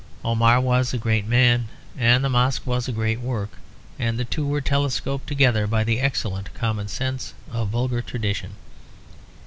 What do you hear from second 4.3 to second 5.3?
were telescoped